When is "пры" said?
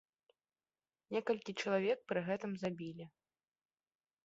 2.13-2.19